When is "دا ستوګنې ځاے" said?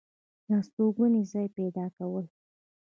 0.47-1.47